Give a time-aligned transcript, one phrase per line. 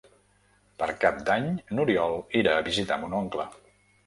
[0.79, 1.45] Per Cap d'Any
[1.75, 3.47] n'Oriol irà a visitar mon oncle.